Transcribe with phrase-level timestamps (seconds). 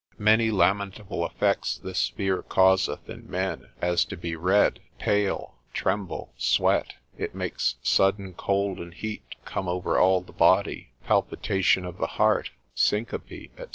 [0.17, 6.95] Many lamentable effects this fear causeth in men, as to be red, pale, tremble, sweat,
[7.19, 12.07] it makes sudden cold and heat to come over all the body, palpitation of the
[12.17, 13.49] heart, syncope, &c.